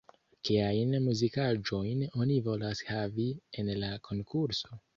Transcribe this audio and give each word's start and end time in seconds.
Kiajn 0.47 0.95
muzikaĵojn 1.07 2.01
oni 2.23 2.39
volas 2.49 2.83
havi 2.89 3.29
en 3.65 3.73
la 3.85 3.95
konkurso? 4.09 4.85